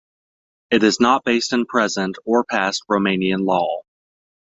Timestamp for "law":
3.45-3.83